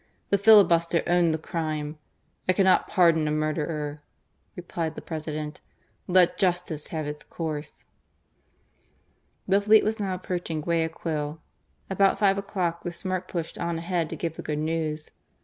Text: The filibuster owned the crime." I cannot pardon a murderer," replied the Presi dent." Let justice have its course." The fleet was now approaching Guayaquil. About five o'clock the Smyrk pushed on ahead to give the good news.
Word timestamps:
The 0.31 0.39
filibuster 0.39 1.03
owned 1.05 1.31
the 1.31 1.37
crime." 1.37 1.99
I 2.49 2.53
cannot 2.53 2.87
pardon 2.87 3.27
a 3.27 3.31
murderer," 3.31 4.01
replied 4.55 4.95
the 4.95 5.01
Presi 5.03 5.31
dent." 5.33 5.61
Let 6.17 6.39
justice 6.39 6.87
have 6.87 7.05
its 7.05 7.21
course." 7.23 7.85
The 9.47 9.61
fleet 9.61 9.83
was 9.83 9.99
now 9.99 10.15
approaching 10.15 10.61
Guayaquil. 10.61 11.39
About 11.87 12.17
five 12.17 12.39
o'clock 12.39 12.81
the 12.83 12.89
Smyrk 12.89 13.27
pushed 13.27 13.59
on 13.59 13.77
ahead 13.77 14.09
to 14.09 14.15
give 14.15 14.37
the 14.37 14.41
good 14.41 14.57
news. 14.57 15.11